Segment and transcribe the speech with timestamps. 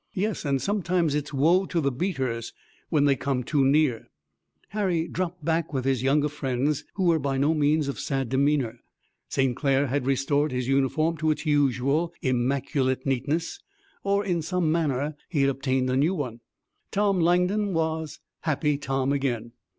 [0.15, 2.53] "Yes, and sometimes it's woe to the beaters
[2.89, 4.09] when they come too near."
[4.69, 8.79] Harry dropped back with his younger friends who were by no means of sad demeanor.
[9.29, 9.55] St.
[9.55, 13.59] Clair had restored his uniform to its usual immaculate neatness
[14.03, 16.39] or in some manner he had obtained a new one.
[16.89, 19.51] Tom Langdon was Happy Tom again.